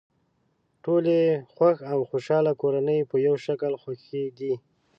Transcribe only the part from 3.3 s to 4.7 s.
شکل خوښې دي.